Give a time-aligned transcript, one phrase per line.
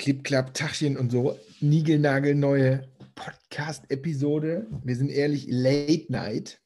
[0.00, 1.38] Clip, Clap, Tachchen und so.
[1.60, 4.66] Nigelnagelneue Podcast-Episode.
[4.82, 6.58] Wir sind ehrlich, Late Night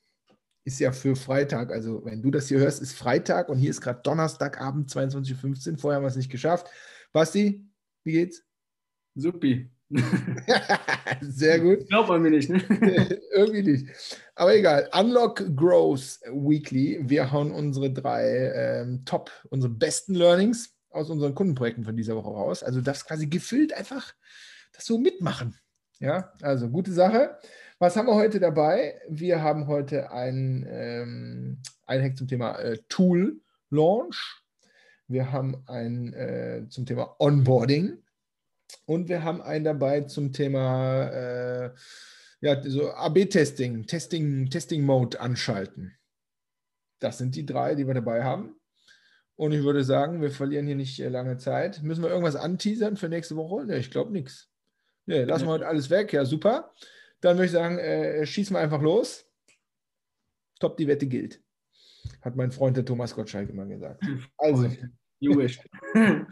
[0.64, 1.72] ist ja für Freitag.
[1.72, 5.78] Also, wenn du das hier hörst, ist Freitag und hier ist gerade Donnerstagabend, 22.15 Uhr.
[5.78, 6.68] Vorher haben wir es nicht geschafft.
[7.12, 7.68] Basti,
[8.04, 8.44] wie geht's?
[9.16, 9.68] Supi.
[11.20, 11.88] Sehr gut.
[11.88, 12.62] Glaubt man mir nicht, ne?
[13.34, 13.88] Irgendwie nicht.
[14.36, 14.88] Aber egal.
[14.92, 17.00] Unlock Growth Weekly.
[17.02, 22.30] Wir hauen unsere drei ähm, Top, unsere besten Learnings aus unseren Kundenprojekten von dieser Woche
[22.30, 22.62] raus.
[22.62, 24.14] Also das quasi gefüllt einfach
[24.72, 25.58] das so mitmachen.
[26.00, 27.38] Ja, also gute Sache.
[27.78, 29.00] Was haben wir heute dabei?
[29.08, 33.40] Wir haben heute ein, ähm, ein Hack zum Thema äh, Tool
[33.70, 34.42] Launch.
[35.06, 38.02] Wir haben ein äh, zum Thema Onboarding.
[38.86, 41.70] Und wir haben einen dabei zum Thema äh,
[42.40, 45.96] ja, so AB-Testing, Testing, Testing Mode anschalten.
[46.98, 48.56] Das sind die drei, die wir dabei haben.
[49.36, 51.82] Und ich würde sagen, wir verlieren hier nicht äh, lange Zeit.
[51.82, 53.64] Müssen wir irgendwas anteasern für nächste Woche?
[53.66, 54.48] Ne, ich glaube nichts.
[55.06, 56.12] Ne, lassen wir heute alles weg.
[56.12, 56.72] Ja, super.
[57.20, 59.28] Dann würde ich sagen, äh, schießen wir einfach los.
[60.60, 61.42] Top, die Wette gilt.
[62.20, 64.04] Hat mein Freund der Thomas Gottschalk immer gesagt.
[64.38, 64.68] Also.
[65.20, 65.58] You wish.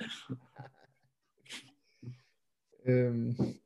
[2.85, 3.61] ähm,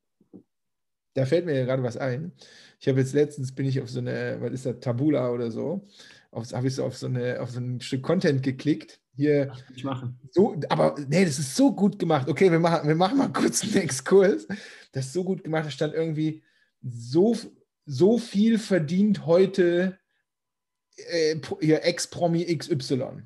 [1.14, 2.32] da fällt mir gerade was ein.
[2.78, 5.88] Ich habe jetzt letztens bin ich auf so eine, was ist das, Tabula oder so,
[6.36, 9.52] habe ich so auf so eine, auf so ein Stück Content geklickt hier.
[9.74, 10.18] Ich machen.
[10.30, 12.28] So, aber nee, das ist so gut gemacht.
[12.28, 14.46] Okay, wir machen, wir machen mal kurz einen Exkurs.
[14.92, 15.66] Das ist so gut gemacht.
[15.66, 16.42] Da stand irgendwie
[16.82, 17.36] so,
[17.86, 19.98] so viel verdient heute
[20.96, 23.22] äh, hier Ex-Promi XY.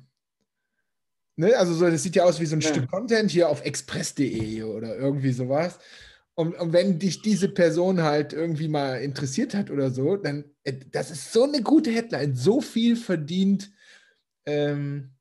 [1.35, 1.55] Ne?
[1.57, 2.69] Also so, das sieht ja aus wie so ein ja.
[2.69, 5.79] Stück Content hier auf express.de oder irgendwie sowas.
[6.41, 10.73] Und, und, wenn dich diese Person halt irgendwie mal interessiert hat oder so, dann, äh,
[10.91, 13.71] das ist so eine gute Headline, so viel verdient
[14.47, 15.11] ähm,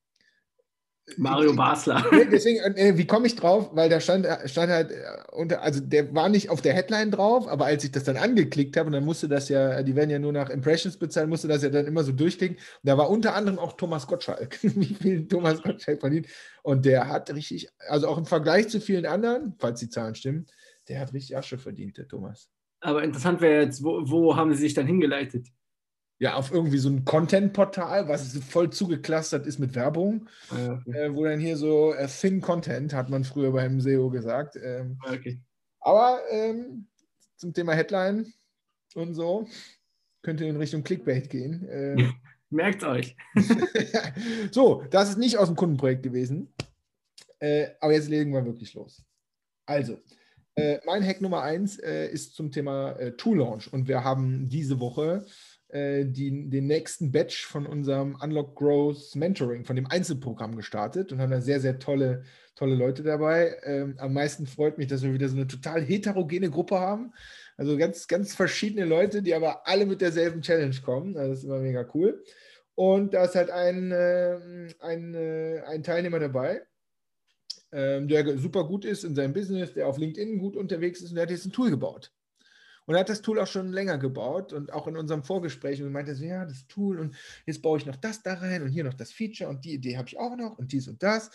[1.19, 2.03] Mario Basler.
[2.33, 3.71] Deswegen, äh, wie komme ich drauf?
[3.75, 4.97] Weil da stand, stand halt äh,
[5.33, 8.77] unter, also der war nicht auf der Headline drauf, aber als ich das dann angeklickt
[8.77, 11.63] habe, und dann musste das ja, die werden ja nur nach Impressions bezahlen, musste das
[11.63, 12.57] ja dann immer so durchklicken.
[12.57, 16.29] Und da war unter anderem auch Thomas Gottschalk, wie viel Thomas Gottschalk verdient.
[16.63, 20.47] Und der hat richtig, also auch im Vergleich zu vielen anderen, falls die Zahlen stimmen,
[20.89, 22.51] der hat richtig Asche verdient, der Thomas.
[22.81, 25.49] Aber interessant wäre jetzt, wo, wo haben sie sich dann hingeleitet?
[26.21, 31.07] ja, auf irgendwie so ein Content-Portal, was voll zugeklustert ist mit Werbung, ah, okay.
[31.07, 34.57] äh, wo dann hier so äh, Thin Content, hat man früher beim SEO gesagt.
[34.63, 35.41] Ähm, ah, okay.
[35.81, 36.87] Aber ähm,
[37.37, 38.31] zum Thema Headline
[38.95, 39.49] und so
[40.23, 41.67] könnte in Richtung Clickbait gehen.
[41.71, 42.15] Ähm,
[42.53, 43.17] Merkt euch.
[44.51, 46.53] so, das ist nicht aus dem Kundenprojekt gewesen.
[47.39, 49.05] Äh, aber jetzt legen wir wirklich los.
[49.67, 50.01] Also,
[50.57, 53.73] äh, mein Hack Nummer eins äh, ist zum Thema äh, Tool Launch.
[53.73, 55.25] Und wir haben diese Woche
[55.69, 61.21] äh, die, den nächsten Batch von unserem Unlock Growth Mentoring, von dem Einzelprogramm gestartet und
[61.21, 62.25] haben da sehr, sehr tolle,
[62.57, 63.57] tolle Leute dabei.
[63.65, 67.13] Ähm, am meisten freut mich, dass wir wieder so eine total heterogene Gruppe haben.
[67.57, 71.17] Also ganz, ganz verschiedene Leute, die aber alle mit derselben Challenge kommen.
[71.17, 72.23] Also das ist immer mega cool.
[72.75, 76.63] Und da ist halt ein, äh, ein, äh, ein Teilnehmer dabei,
[77.73, 81.17] ähm, der super gut ist in seinem Business, der auf LinkedIn gut unterwegs ist und
[81.17, 82.13] der hat jetzt ein Tool gebaut.
[82.87, 85.93] Und er hat das Tool auch schon länger gebaut und auch in unserem Vorgespräch und
[85.93, 87.15] meinte so, ja, das Tool und
[87.47, 89.97] jetzt baue ich noch das da rein und hier noch das Feature und die Idee
[89.97, 91.31] habe ich auch noch und dies und das.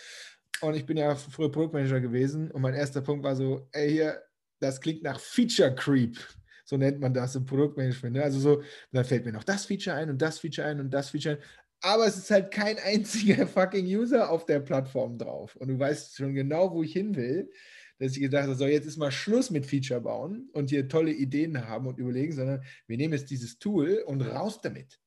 [0.62, 4.22] Und ich bin ja früher Produktmanager gewesen und mein erster Punkt war so, ey, hier,
[4.59, 6.18] das klingt nach Feature Creep.
[6.66, 8.16] So nennt man das im Produktmanagement.
[8.16, 8.24] Ne?
[8.24, 11.12] Also so, dann fällt mir noch das Feature ein und das Feature ein und das
[11.12, 11.44] Feature ein.
[11.85, 15.56] Aber es ist halt kein einziger fucking User auf der Plattform drauf.
[15.56, 17.50] Und du weißt schon genau, wo ich hin will
[17.97, 21.12] dass ich gedacht habe, so jetzt ist mal Schluss mit Feature bauen und hier tolle
[21.12, 25.00] Ideen haben und überlegen, sondern wir nehmen jetzt dieses Tool und raus damit.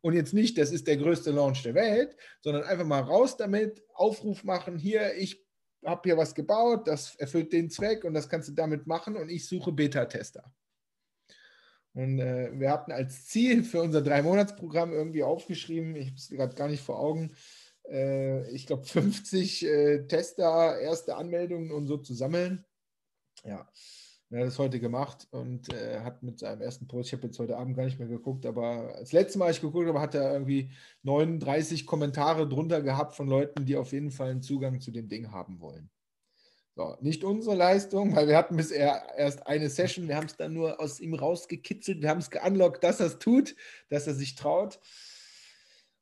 [0.00, 3.82] Und jetzt nicht, das ist der größte Launch der Welt, sondern einfach mal raus damit,
[3.94, 5.42] Aufruf machen, hier, ich
[5.84, 9.30] habe hier was gebaut, das erfüllt den Zweck und das kannst du damit machen und
[9.30, 10.52] ich suche Beta-Tester.
[11.94, 16.54] Und äh, wir hatten als Ziel für unser Drei-Monats-Programm irgendwie aufgeschrieben, ich habe es gerade
[16.56, 17.34] gar nicht vor Augen,
[17.88, 22.64] äh, ich glaube, 50 äh, Tester, erste Anmeldungen und so zu sammeln.
[23.44, 23.68] Ja,
[24.30, 27.38] er hat das heute gemacht und äh, hat mit seinem ersten Post, ich habe jetzt
[27.38, 30.16] heute Abend gar nicht mehr geguckt, aber das letzte Mal, als ich geguckt habe, hat
[30.16, 34.90] er irgendwie 39 Kommentare drunter gehabt von Leuten, die auf jeden Fall einen Zugang zu
[34.90, 35.90] dem Ding haben wollen.
[36.76, 40.54] So, nicht unsere Leistung, weil wir hatten bisher erst eine Session, wir haben es dann
[40.54, 43.54] nur aus ihm rausgekitzelt, wir haben es geunlockt, dass er es tut,
[43.90, 44.80] dass er sich traut.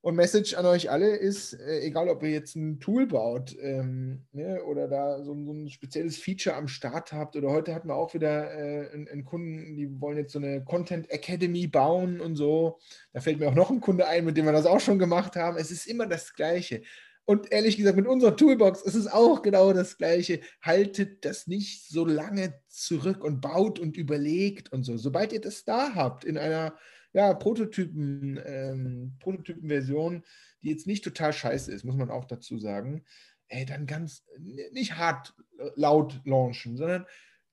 [0.00, 4.24] Und Message an euch alle ist, äh, egal ob ihr jetzt ein Tool baut ähm,
[4.32, 7.94] ne, oder da so, so, ein spezielles Feature am Start habt oder heute hatten wir
[7.94, 12.34] auch wieder äh, einen, einen, Kunden, die wollen jetzt so eine Content Academy bauen und
[12.34, 12.80] so.
[13.12, 15.36] Da fällt mir auch noch ein Kunde ein, mit dem wir das auch schon gemacht
[15.36, 15.56] haben.
[15.56, 16.82] Es ist immer das Gleiche.
[17.24, 20.40] Und ehrlich gesagt, mit unserer Toolbox ist es auch genau das Gleiche.
[20.60, 24.96] Haltet das nicht so lange zurück und baut und überlegt und so.
[24.96, 26.76] Sobald ihr das da habt, in einer
[27.12, 30.24] ja, Prototypen, ähm, Prototypen-Version,
[30.62, 33.04] die jetzt nicht total scheiße ist, muss man auch dazu sagen,
[33.48, 34.24] ey, dann ganz
[34.72, 37.06] nicht hart äh, laut launchen, sondern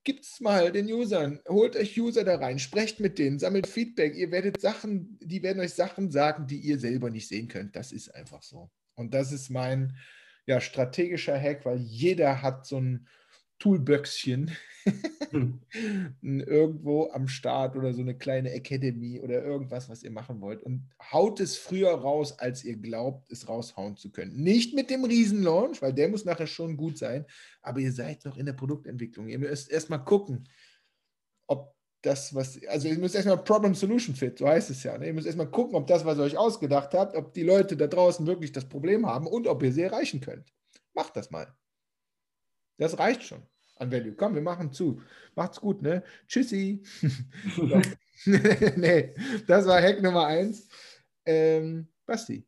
[0.03, 4.15] gibt es mal den Usern, holt euch User da rein, sprecht mit denen, sammelt Feedback.
[4.15, 7.75] Ihr werdet Sachen, die werden euch Sachen sagen, die ihr selber nicht sehen könnt.
[7.75, 8.71] Das ist einfach so.
[8.99, 9.95] Und das ist mein
[10.45, 13.07] ja, strategischer Hack, weil jeder hat so ein
[13.59, 14.51] Toolböckchen
[15.31, 15.59] hm.
[16.21, 20.63] irgendwo am Start oder so eine kleine Academy oder irgendwas, was ihr machen wollt.
[20.63, 24.41] Und haut es früher raus, als ihr glaubt, es raushauen zu können.
[24.41, 27.25] Nicht mit dem Riesenlaunch, weil der muss nachher schon gut sein,
[27.61, 29.27] aber ihr seid noch in der Produktentwicklung.
[29.27, 30.47] Ihr müsst erstmal gucken,
[32.01, 34.97] das, was, also ihr müsst erstmal Problem-Solution-Fit, so heißt es ja.
[34.97, 35.07] Ne?
[35.07, 37.87] Ihr müsst erstmal gucken, ob das, was ihr euch ausgedacht habt, ob die Leute da
[37.87, 40.53] draußen wirklich das Problem haben und ob ihr sie erreichen könnt.
[40.93, 41.53] Macht das mal.
[42.77, 43.43] Das reicht schon
[43.75, 44.13] an Value.
[44.13, 45.01] Komm, wir machen zu.
[45.35, 46.03] Macht's gut, ne?
[46.27, 46.83] Tschüssi.
[48.25, 49.15] nee,
[49.47, 50.67] das war Hack Nummer eins.
[51.25, 52.45] Ähm, Basti.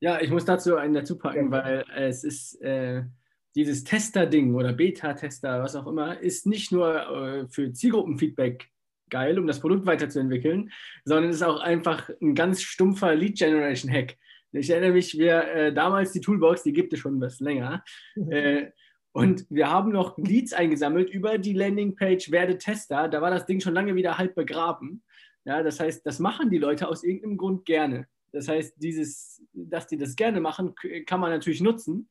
[0.00, 3.04] Ja, ich muss dazu einen dazu packen, weil es ist äh,
[3.54, 8.68] dieses Tester-Ding oder Beta-Tester, was auch immer, ist nicht nur äh, für Zielgruppenfeedback
[9.10, 10.72] geil, um das Produkt weiterzuentwickeln,
[11.04, 14.16] sondern ist auch einfach ein ganz stumpfer Lead-Generation-Hack.
[14.52, 17.84] Ich erinnere mich, wir äh, damals die Toolbox, die gibt es schon was länger.
[18.30, 18.70] Äh,
[19.12, 23.08] und wir haben noch Leads eingesammelt über die Landingpage Werde Tester.
[23.08, 25.04] Da war das Ding schon lange wieder halb begraben.
[25.44, 28.08] Ja, das heißt, das machen die Leute aus irgendeinem Grund gerne.
[28.32, 30.74] Das heißt, dieses, dass die das gerne machen,
[31.06, 32.08] kann man natürlich nutzen.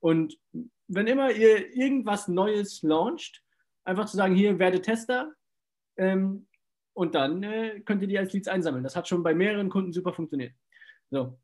[0.00, 0.38] Und
[0.92, 3.42] wenn immer ihr irgendwas Neues launcht,
[3.84, 5.32] einfach zu sagen, hier werde Tester
[5.96, 6.46] ähm,
[6.94, 8.82] und dann äh, könnt ihr die als Leads einsammeln.
[8.82, 10.52] Das hat schon bei mehreren Kunden super funktioniert.
[11.10, 11.38] So,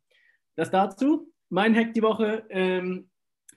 [0.56, 1.32] das dazu.
[1.48, 3.08] Mein Hack die Woche, ähm,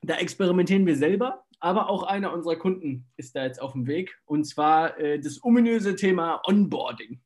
[0.04, 4.16] da experimentieren wir selber, aber auch einer unserer Kunden ist da jetzt auf dem Weg
[4.26, 7.20] und zwar äh, das ominöse Thema Onboarding.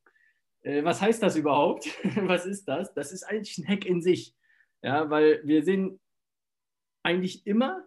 [0.61, 1.85] Äh, was heißt das überhaupt?
[2.15, 2.93] was ist das?
[2.93, 4.33] Das ist eigentlich ein Hack in sich.
[4.81, 5.99] Ja, weil wir sehen
[7.03, 7.85] eigentlich immer,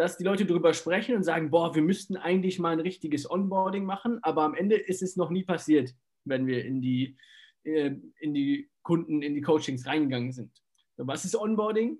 [0.00, 3.84] dass die Leute darüber sprechen und sagen, boah, wir müssten eigentlich mal ein richtiges Onboarding
[3.84, 5.94] machen, aber am Ende ist es noch nie passiert,
[6.24, 7.18] wenn wir in die,
[7.64, 10.62] äh, in die Kunden, in die Coachings reingegangen sind.
[10.96, 11.98] Was ist Onboarding?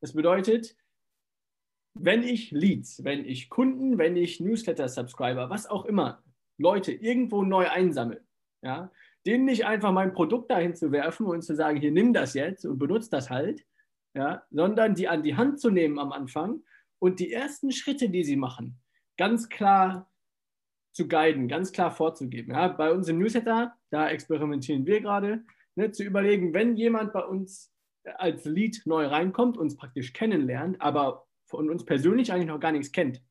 [0.00, 0.76] Das bedeutet,
[1.94, 6.22] wenn ich Leads, wenn ich Kunden, wenn ich Newsletter-Subscriber, was auch immer,
[6.56, 8.24] Leute irgendwo neu einsammle,
[8.62, 8.92] ja,
[9.26, 12.64] denen nicht einfach mein Produkt dahin zu werfen und zu sagen, hier nimm das jetzt
[12.64, 13.66] und benutze das halt,
[14.14, 16.62] ja, sondern die an die Hand zu nehmen am Anfang
[17.00, 18.78] und die ersten Schritte, die sie machen,
[19.16, 20.12] ganz klar
[20.92, 22.54] zu guiden, ganz klar vorzugeben.
[22.54, 25.44] Ja, bei uns im Newsletter, da experimentieren wir gerade,
[25.74, 27.72] ne, zu überlegen, wenn jemand bei uns
[28.04, 32.92] als Lead neu reinkommt, uns praktisch kennenlernt, aber von uns persönlich eigentlich noch gar nichts
[32.92, 33.22] kennt.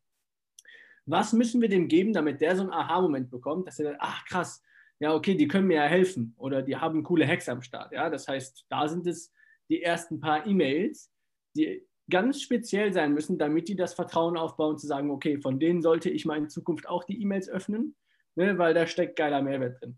[1.05, 4.25] Was müssen wir dem geben, damit der so einen Aha-Moment bekommt, dass er sagt, ach
[4.25, 4.63] krass,
[4.99, 7.91] ja okay, die können mir ja helfen oder die haben coole Hacks am Start.
[7.91, 9.33] Ja, das heißt, da sind es
[9.69, 11.11] die ersten paar E-Mails,
[11.55, 15.81] die ganz speziell sein müssen, damit die das Vertrauen aufbauen, zu sagen, okay, von denen
[15.81, 17.95] sollte ich mal in Zukunft auch die E-Mails öffnen,
[18.35, 19.97] ne, weil da steckt geiler Mehrwert drin.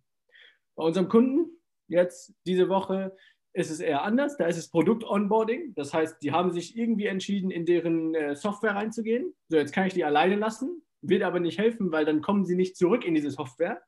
[0.76, 1.50] Bei unserem Kunden
[1.88, 3.16] jetzt diese Woche
[3.54, 4.38] ist es eher anders.
[4.38, 5.74] Da ist es Produkt-Onboarding.
[5.76, 9.34] Das heißt, die haben sich irgendwie entschieden, in deren äh, Software reinzugehen.
[9.50, 12.56] So, jetzt kann ich die alleine lassen, wird aber nicht helfen, weil dann kommen sie
[12.56, 13.82] nicht zurück in diese Software,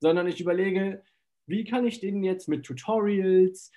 [0.00, 1.02] sondern ich überlege,
[1.46, 3.72] wie kann ich denen jetzt mit Tutorials,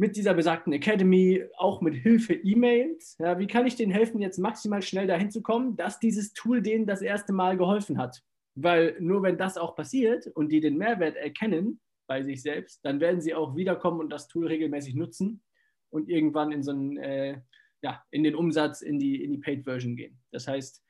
[0.00, 4.38] mit dieser besagten Academy, auch mit Hilfe E-Mails, ja, wie kann ich denen helfen, jetzt
[4.38, 8.22] maximal schnell dahin zu kommen, dass dieses Tool denen das erste Mal geholfen hat?
[8.54, 12.98] Weil nur wenn das auch passiert und die den Mehrwert erkennen, bei sich selbst, dann
[12.98, 15.42] werden sie auch wiederkommen und das Tool regelmäßig nutzen
[15.90, 17.42] und irgendwann in so einen, äh,
[17.82, 20.18] ja, in den Umsatz, in die, in die Paid-Version gehen.
[20.32, 20.82] Das heißt,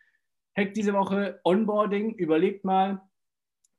[0.56, 3.02] Hack diese Woche Onboarding, überlegt mal,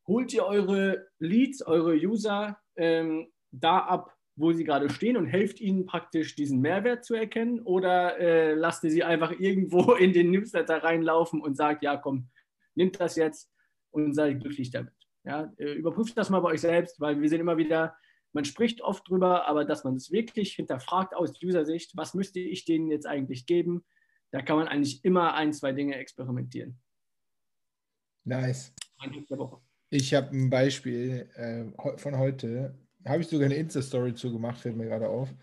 [0.05, 5.59] holt ihr eure Leads, eure User ähm, da ab, wo sie gerade stehen und helft
[5.59, 10.31] ihnen praktisch diesen Mehrwert zu erkennen oder äh, lasst ihr sie einfach irgendwo in den
[10.31, 12.29] Newsletter reinlaufen und sagt, ja komm,
[12.75, 13.51] nimmt das jetzt
[13.91, 14.93] und seid glücklich damit.
[15.23, 17.95] Ja, äh, überprüft das mal bei euch selbst, weil wir sehen immer wieder,
[18.33, 22.65] man spricht oft drüber, aber dass man es wirklich hinterfragt aus User-Sicht, was müsste ich
[22.65, 23.83] denen jetzt eigentlich geben,
[24.31, 26.79] da kann man eigentlich immer ein, zwei Dinge experimentieren.
[28.23, 28.73] Nice.
[29.89, 34.85] Ich habe ein Beispiel äh, von heute, habe ich sogar eine Insta-Story zugemacht, fällt mir
[34.85, 35.33] gerade auf.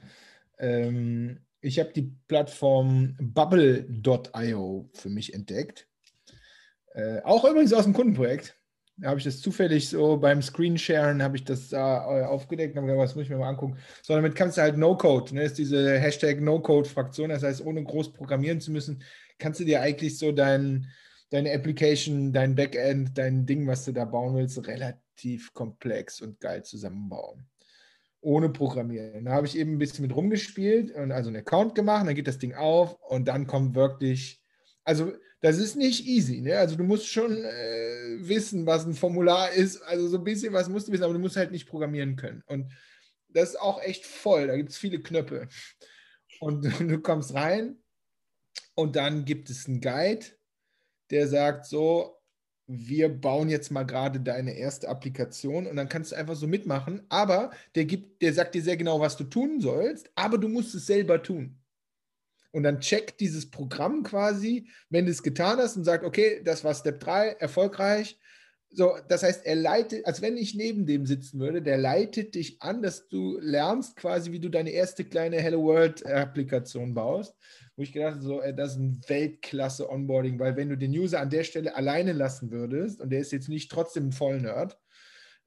[0.59, 5.89] Ähm, ich habe die Plattform Bubble.io für mich entdeckt.
[6.95, 8.57] Äh, auch übrigens aus dem Kundenprojekt
[8.97, 12.79] Da habe ich das zufällig so beim Screensharen habe ich das da äh, aufgedeckt und
[12.79, 13.79] habe gesagt, was muss ich mir mal angucken.
[14.03, 15.43] So, damit kannst du halt No-Code, ne?
[15.45, 19.03] Ist diese Hashtag No-Code-Fraktion, das heißt, ohne groß programmieren zu müssen,
[19.39, 20.87] kannst du dir eigentlich so dein,
[21.31, 25.01] deine Application, dein Backend, dein Ding, was du da bauen willst, relativ
[25.53, 27.47] komplex und geil zusammenbauen.
[28.21, 29.27] Ohne Programmieren.
[29.27, 32.27] Da habe ich eben ein bisschen mit rumgespielt und also einen Account gemacht, dann geht
[32.27, 34.43] das Ding auf und dann kommt wirklich,
[34.85, 36.41] also das ist nicht easy.
[36.41, 36.59] Ne?
[36.59, 39.81] Also du musst schon äh, wissen, was ein Formular ist.
[39.83, 42.43] Also so ein bisschen was musst du wissen, aber du musst halt nicht programmieren können.
[42.47, 42.73] Und
[43.29, 44.49] das ist auch echt voll.
[44.49, 45.49] Da gibt es viele Knöpfe.
[46.41, 47.77] Und du kommst rein
[48.75, 50.27] und dann gibt es einen Guide,
[51.11, 52.18] der sagt so,
[52.69, 57.03] wir bauen jetzt mal gerade deine erste Applikation und dann kannst du einfach so mitmachen,
[57.09, 60.75] aber der gibt, der sagt dir sehr genau, was du tun sollst, aber du musst
[60.75, 61.59] es selber tun.
[62.53, 66.63] Und dann checkt dieses Programm quasi, wenn du es getan hast und sagt, okay, das
[66.63, 68.19] war Step 3, erfolgreich.
[68.71, 72.61] So, das heißt, er leitet, als wenn ich neben dem sitzen würde, der leitet dich
[72.61, 77.35] an, dass du lernst quasi, wie du deine erste kleine Hello World-Applikation baust.
[77.77, 81.31] Wo ich gedacht habe, so, das ist ein Weltklasse-Onboarding, weil wenn du den User an
[81.31, 84.79] der Stelle alleine lassen würdest, und der ist jetzt nicht trotzdem ein Vollnerd,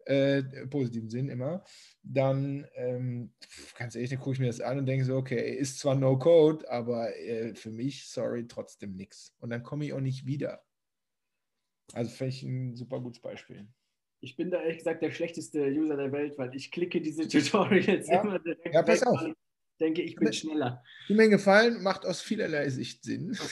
[0.06, 1.64] äh, positiven Sinn immer,
[2.02, 3.34] dann ähm,
[3.78, 6.18] ganz ehrlich, dann gucke ich mir das an und denke so, okay, ist zwar No
[6.18, 9.36] Code, aber äh, für mich, sorry, trotzdem nichts.
[9.40, 10.64] Und dann komme ich auch nicht wieder.
[11.94, 13.68] Also finde ich ein super gutes Beispiel.
[14.22, 18.08] Ich bin da ehrlich gesagt der schlechteste User der Welt, weil ich klicke diese Tutorials
[18.08, 18.22] ja.
[18.22, 18.74] immer direkt.
[18.74, 19.22] Ja, pass auf.
[19.24, 19.34] Ich
[19.80, 20.84] denke, ich bin schneller.
[21.10, 23.38] Die mir gefallen, macht aus vielerlei Sicht Sinn.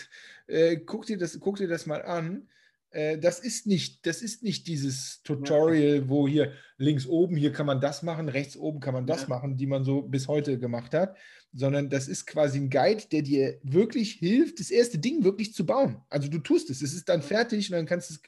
[0.51, 2.49] Äh, guck, dir das, guck dir das mal an.
[2.91, 7.65] Äh, das ist nicht, das ist nicht dieses Tutorial, wo hier links oben, hier kann
[7.65, 9.27] man das machen, rechts oben kann man das ja.
[9.29, 11.15] machen, die man so bis heute gemacht hat,
[11.53, 15.65] sondern das ist quasi ein Guide, der dir wirklich hilft, das erste Ding wirklich zu
[15.65, 16.01] bauen.
[16.09, 18.21] Also du tust es, es ist dann fertig und dann kannst du es,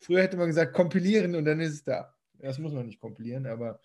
[0.00, 2.14] früher hätte man gesagt, kompilieren und dann ist es da.
[2.38, 3.80] Das muss man nicht kompilieren, aber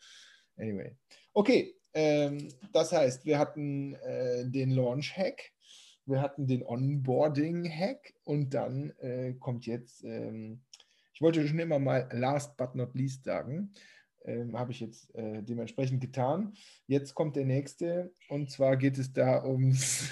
[0.57, 0.95] anyway.
[1.33, 5.51] Okay, ähm, das heißt, wir hatten äh, den Launch-Hack
[6.11, 10.61] wir hatten den Onboarding-Hack und dann äh, kommt jetzt, ähm,
[11.13, 13.73] ich wollte schon immer mal last but not least sagen,
[14.25, 16.53] ähm, habe ich jetzt äh, dementsprechend getan.
[16.85, 20.11] Jetzt kommt der nächste und zwar geht es da ums,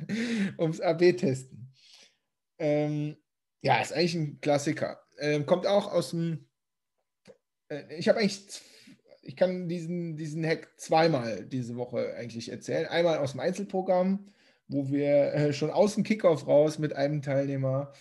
[0.58, 1.72] ums AB-Testen.
[2.58, 3.16] Ähm,
[3.60, 5.00] ja, ist eigentlich ein Klassiker.
[5.18, 6.48] Ähm, kommt auch aus dem,
[7.68, 8.62] äh, ich habe eigentlich
[9.26, 12.86] ich kann diesen, diesen Hack zweimal diese Woche eigentlich erzählen.
[12.86, 14.26] Einmal aus dem Einzelprogramm
[14.68, 17.92] wo wir äh, schon aus dem Kickoff raus mit einem Teilnehmer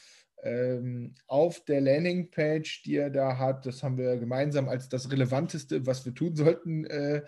[0.43, 5.85] ähm, auf der Landingpage, die er da hat, das haben wir gemeinsam als das Relevanteste,
[5.85, 7.23] was wir tun sollten, äh,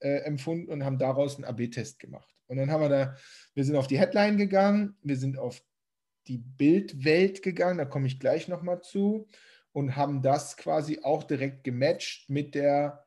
[0.00, 2.34] äh, empfunden und haben daraus einen AB-Test gemacht.
[2.48, 3.16] Und dann haben wir da,
[3.54, 5.62] wir sind auf die Headline gegangen, wir sind auf
[6.26, 9.28] die Bildwelt gegangen, da komme ich gleich nochmal zu,
[9.76, 13.05] und haben das quasi auch direkt gematcht mit der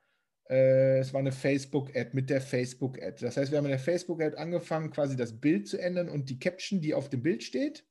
[0.49, 3.23] es war eine Facebook-Ad mit der Facebook-Ad.
[3.23, 6.39] Das heißt, wir haben in der Facebook-Ad angefangen, quasi das Bild zu ändern und die
[6.39, 7.85] Caption, die auf dem Bild steht.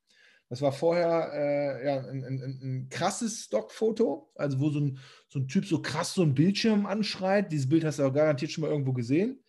[0.48, 4.98] Das war vorher äh, ja, ein, ein, ein, krasses Stockfoto, also wo so ein,
[5.28, 7.52] so ein Typ so krass so einen Bildschirm anschreit.
[7.52, 9.44] Dieses Bild hast du auch garantiert schon mal irgendwo gesehen.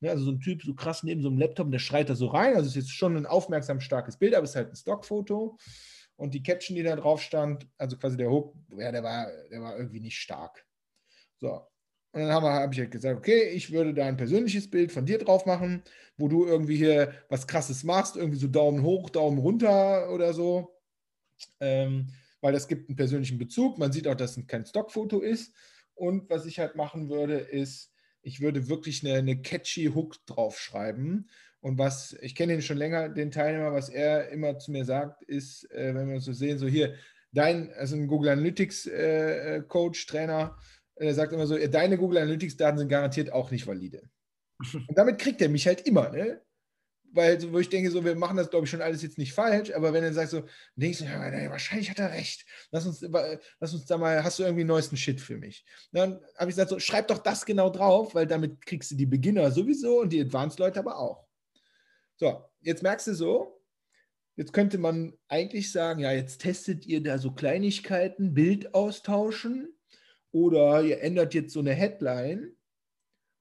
[0.00, 2.26] Ja, also so ein Typ so krass neben so einem Laptop der schreit da so
[2.26, 2.56] rein.
[2.56, 5.56] Also es ist jetzt schon ein aufmerksam starkes Bild, aber es ist halt ein Stockfoto.
[6.16, 9.62] Und die Caption, die da drauf stand, also quasi der Hook, ja, der war, der
[9.62, 10.66] war irgendwie nicht stark.
[11.38, 11.66] So,
[12.14, 15.04] und dann habe hab ich halt gesagt, okay, ich würde da ein persönliches Bild von
[15.04, 15.82] dir drauf machen,
[16.16, 20.80] wo du irgendwie hier was Krasses machst, irgendwie so Daumen hoch, Daumen runter oder so.
[21.58, 22.06] Ähm,
[22.40, 23.78] weil das gibt einen persönlichen Bezug.
[23.78, 25.52] Man sieht auch, dass es kein Stockfoto ist.
[25.94, 27.90] Und was ich halt machen würde, ist,
[28.22, 31.28] ich würde wirklich eine, eine catchy Hook draufschreiben.
[31.58, 35.24] Und was, ich kenne ihn schon länger, den Teilnehmer, was er immer zu mir sagt,
[35.24, 36.94] ist, äh, wenn wir uns so sehen, so hier,
[37.32, 40.56] dein, also ein Google Analytics äh, äh Coach, Trainer,
[40.96, 44.02] er sagt immer so, deine Google Analytics-Daten sind garantiert auch nicht valide.
[44.72, 46.40] Und damit kriegt er mich halt immer, ne?
[47.16, 49.70] Weil, wo ich denke, so, wir machen das, glaube ich, schon alles jetzt nicht falsch,
[49.72, 50.42] aber wenn er sagt so,
[50.74, 52.44] denkst du, ja, nee, wahrscheinlich hat er recht.
[52.72, 53.02] Lass uns,
[53.60, 55.64] lass uns da mal, hast du irgendwie neuesten Shit für mich?
[55.92, 59.06] Dann habe ich gesagt, so, schreib doch das genau drauf, weil damit kriegst du die
[59.06, 61.24] Beginner sowieso und die Advanced-Leute aber auch.
[62.16, 63.62] So, jetzt merkst du so,
[64.34, 69.72] jetzt könnte man eigentlich sagen, ja, jetzt testet ihr da so Kleinigkeiten, Bild austauschen
[70.34, 72.56] oder ihr ändert jetzt so eine Headline,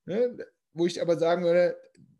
[0.05, 0.37] ne,
[0.73, 1.75] wo ich aber sagen würde,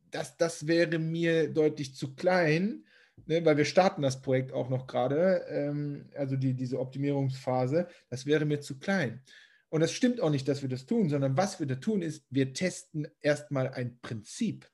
[0.10, 2.84] das, das wäre mir deutlich zu klein,
[3.28, 8.26] ne, weil wir starten das Projekt auch noch gerade, ähm, also die, diese Optimierungsphase, das
[8.26, 9.22] wäre mir zu klein.
[9.70, 12.26] Und das stimmt auch nicht, dass wir das tun, sondern was wir da tun, ist,
[12.32, 14.68] wir testen erstmal ein Prinzip.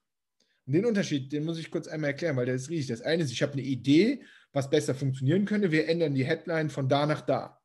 [0.66, 2.88] Und den Unterschied, den muss ich kurz einmal erklären, weil der ist riesig.
[2.88, 5.72] Das eine ist, ich habe eine Idee, was besser funktionieren könnte.
[5.72, 7.59] Wir ändern die Headline von da nach da.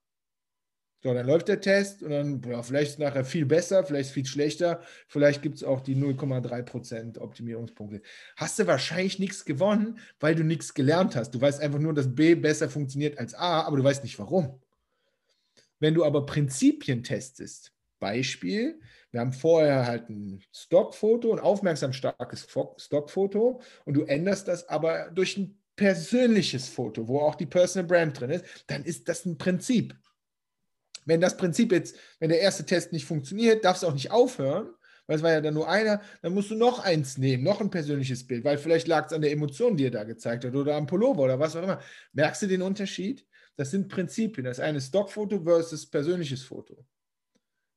[1.05, 4.81] So, dann läuft der Test und dann, ja, vielleicht nachher viel besser, vielleicht viel schlechter,
[5.07, 8.01] vielleicht gibt es auch die 0,3% Optimierungspunkte.
[8.37, 11.33] Hast du wahrscheinlich nichts gewonnen, weil du nichts gelernt hast.
[11.35, 14.63] Du weißt einfach nur, dass B besser funktioniert als A, aber du weißt nicht warum.
[15.79, 18.81] Wenn du aber Prinzipien testest, Beispiel,
[19.11, 25.11] wir haben vorher halt ein Stockfoto, ein aufmerksam starkes Stockfoto und du änderst das aber
[25.11, 29.37] durch ein persönliches Foto, wo auch die Personal Brand drin ist, dann ist das ein
[29.37, 29.95] Prinzip.
[31.05, 34.69] Wenn das Prinzip jetzt, wenn der erste Test nicht funktioniert, darfst du auch nicht aufhören,
[35.07, 37.71] weil es war ja dann nur einer, dann musst du noch eins nehmen, noch ein
[37.71, 40.77] persönliches Bild, weil vielleicht lag es an der Emotion, die er da gezeigt hat oder
[40.77, 41.81] am Pullover oder was auch immer.
[42.13, 43.27] Merkst du den Unterschied?
[43.57, 44.45] Das sind Prinzipien.
[44.45, 46.85] Das ist eine Stockfoto versus persönliches Foto.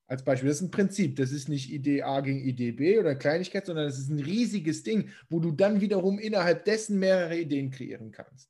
[0.07, 1.17] Als Beispiel, das ist ein Prinzip.
[1.17, 4.84] Das ist nicht Idee A gegen Idee B oder Kleinigkeit, sondern das ist ein riesiges
[4.84, 8.50] Ding, wo du dann wiederum innerhalb dessen mehrere Ideen kreieren kannst.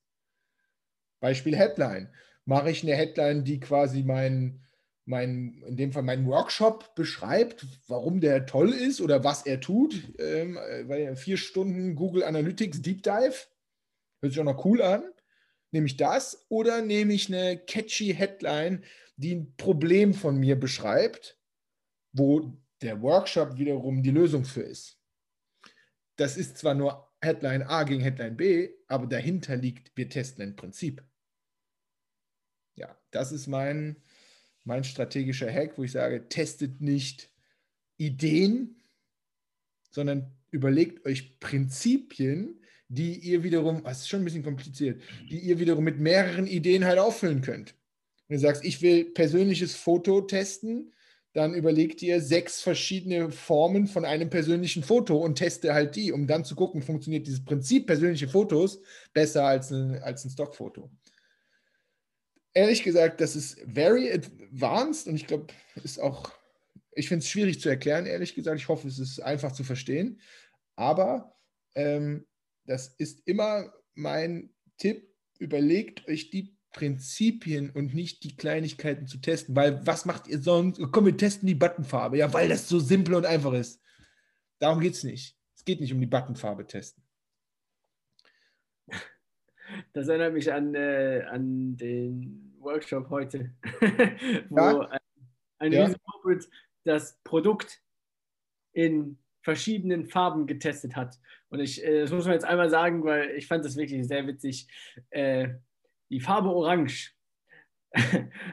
[1.20, 2.10] Beispiel Headline.
[2.46, 4.67] Mache ich eine Headline, die quasi mein,
[5.08, 9.96] mein, in dem Fall meinen Workshop beschreibt, warum der toll ist oder was er tut.
[10.20, 13.36] Ähm, weil vier Stunden Google Analytics Deep Dive.
[14.22, 15.04] Hört sich auch noch cool an.
[15.72, 18.84] Nehme ich das oder nehme ich eine catchy Headline,
[19.16, 21.38] die ein Problem von mir beschreibt
[22.18, 25.00] wo der Workshop wiederum die Lösung für ist.
[26.16, 30.56] Das ist zwar nur Headline A gegen Headline B, aber dahinter liegt, wir testen ein
[30.56, 31.04] Prinzip.
[32.76, 34.02] Ja, das ist mein,
[34.68, 37.32] mein strategischer Hack, wo ich sage, testet nicht
[37.96, 38.76] Ideen,
[39.90, 42.60] sondern überlegt euch Prinzipien,
[42.90, 46.86] die ihr wiederum, das ist schon ein bisschen kompliziert, die ihr wiederum mit mehreren Ideen
[46.86, 47.76] halt auffüllen könnt.
[48.28, 50.94] Wenn du sagst, ich will persönliches Foto testen,
[51.32, 56.28] dann überleg dir sechs verschiedene Formen von einem persönlichen Foto und teste halt die, um
[56.28, 58.82] dann zu gucken, funktioniert dieses Prinzip persönliche Fotos
[59.14, 60.90] besser als ein, als ein Stockfoto.
[62.58, 65.46] Ehrlich gesagt, das ist very advanced und ich glaube,
[65.84, 66.32] ist auch,
[66.94, 68.60] ich finde es schwierig zu erklären, ehrlich gesagt.
[68.60, 70.20] Ich hoffe, es ist einfach zu verstehen.
[70.76, 71.38] Aber
[71.76, 72.26] ähm,
[72.66, 74.50] das ist immer mein
[74.80, 79.56] Tipp, überlegt euch die Prinzipien und nicht die Kleinigkeiten zu testen.
[79.56, 80.82] Weil was macht ihr sonst?
[80.92, 82.18] Komm, wir testen die Buttonfarbe.
[82.18, 83.84] Ja, weil das so simpel und einfach ist.
[84.58, 85.38] Darum geht es nicht.
[85.56, 87.04] Es geht nicht um die Buttonfarbe testen.
[89.94, 93.52] Das erinnert mich an, äh, an den Workshop heute,
[94.50, 94.80] wo ja?
[94.90, 95.00] ein,
[95.60, 95.92] ein ja.
[96.84, 97.82] das Produkt
[98.74, 101.18] in verschiedenen Farben getestet hat.
[101.50, 104.28] Und ich, äh, das muss man jetzt einmal sagen, weil ich fand das wirklich sehr
[104.28, 104.68] witzig.
[105.10, 105.50] Äh,
[106.10, 107.14] die Farbe Orange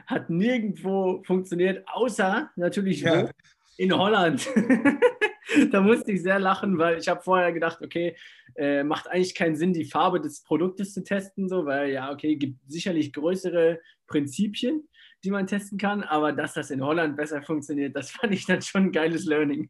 [0.07, 3.29] hat nirgendwo funktioniert, außer natürlich ja.
[3.77, 4.47] in Holland.
[5.71, 8.15] da musste ich sehr lachen, weil ich habe vorher gedacht, okay,
[8.55, 12.35] äh, macht eigentlich keinen Sinn, die Farbe des Produktes zu testen, so, weil ja, okay,
[12.35, 14.87] gibt sicherlich größere Prinzipien,
[15.23, 18.61] die man testen kann, aber dass das in Holland besser funktioniert, das fand ich dann
[18.61, 19.67] schon ein geiles Learning.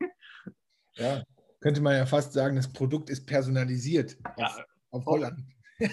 [0.95, 1.23] Ja,
[1.59, 4.45] könnte man ja fast sagen, das Produkt ist personalisiert ja.
[4.45, 5.39] auf, auf Holland.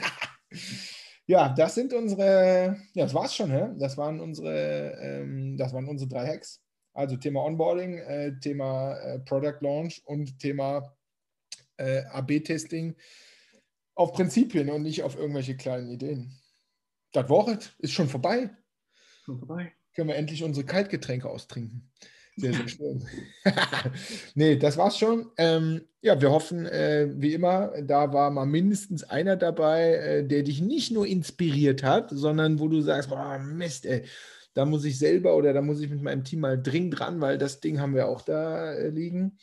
[1.27, 3.69] Ja, das sind unsere, ja, das war's schon, hä?
[3.79, 6.61] das waren unsere, ähm, das waren unsere drei Hacks.
[6.95, 10.95] Also Thema Onboarding, äh, Thema äh, Product Launch und Thema
[11.79, 12.95] äh, AB-Testing
[13.95, 16.39] auf Prinzipien und nicht auf irgendwelche kleinen Ideen.
[17.13, 18.51] Das Woche ist schon vorbei.
[19.25, 19.73] Schon vorbei.
[19.95, 21.91] Können wir endlich unsere Kaltgetränke austrinken.
[22.37, 23.07] Sehr, sehr schön.
[24.35, 25.31] nee, das war's schon.
[25.37, 30.43] Ähm, ja, wir hoffen, äh, wie immer, da war mal mindestens einer dabei, äh, der
[30.43, 34.05] dich nicht nur inspiriert hat, sondern wo du sagst, boah, Mist, ey,
[34.55, 37.39] da muss ich selber oder da muss ich mit meinem Team mal dringend dran, weil
[37.39, 39.39] das Ding haben wir auch da äh, liegen.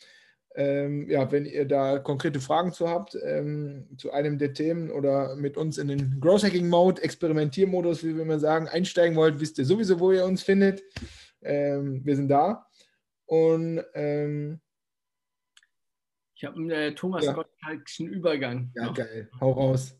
[0.56, 5.36] Ähm, ja, wenn ihr da konkrete Fragen zu habt, ähm, zu einem der Themen oder
[5.36, 9.58] mit uns in den Growth Hacking Mode, Experimentiermodus, wie wir immer sagen, einsteigen wollt, wisst
[9.58, 10.82] ihr sowieso, wo ihr uns findet.
[11.42, 12.66] Ähm, wir sind da.
[13.26, 14.60] Und ähm,
[16.34, 17.32] ich habe einen äh, Thomas ja.
[17.32, 18.72] Gottschalkschen Übergang.
[18.74, 18.94] Ja, noch.
[18.94, 19.30] geil.
[19.40, 19.96] Hau raus.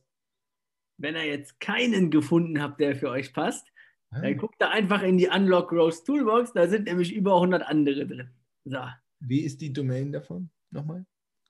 [0.96, 3.69] Wenn ihr jetzt keinen gefunden habt, der für euch passt.
[4.10, 6.52] Dann guckt da einfach in die Unlock Growth Toolbox.
[6.52, 8.30] Da sind nämlich über 100 andere drin.
[8.64, 8.78] So.
[9.20, 10.50] Wie ist die Domain davon?
[10.70, 11.06] Nochmal?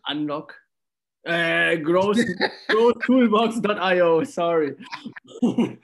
[0.09, 0.57] Unlock.
[1.23, 2.17] Äh, growth,
[2.69, 4.75] growthtoolbox.io, sorry.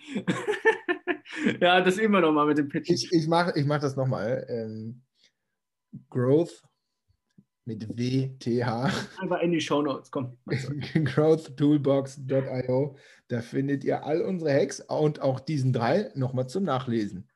[1.60, 2.88] ja, das immer noch mal mit dem Pitch.
[2.88, 4.46] Ich, ich mache ich mach das nochmal.
[4.48, 5.02] Ähm,
[6.08, 6.62] Growth
[7.66, 8.90] mit WTH.
[9.20, 10.38] Einfach in die Show Notes, komm.
[10.46, 12.96] growthtoolbox.io.
[13.28, 17.28] Da findet ihr all unsere Hacks und auch diesen drei nochmal zum Nachlesen.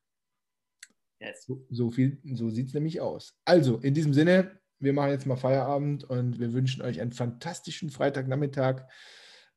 [1.21, 1.45] Yes.
[1.45, 3.39] So, so, so sieht es nämlich aus.
[3.45, 7.91] Also, in diesem Sinne, wir machen jetzt mal Feierabend und wir wünschen euch einen fantastischen
[7.91, 8.87] Freitagnachmittag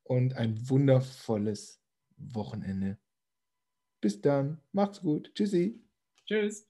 [0.04, 1.82] und ein wundervolles
[2.18, 2.98] Wochenende.
[4.02, 4.62] Bis dann.
[4.74, 5.34] Macht's gut.
[5.34, 5.82] Tschüssi.
[6.26, 6.68] Tschüss.